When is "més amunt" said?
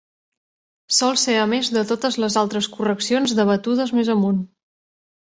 3.99-4.41